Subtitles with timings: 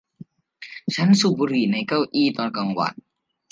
[0.95, 2.93] ฉันสูบบุหรี่ในเก้าอี้ตอนกลางวัน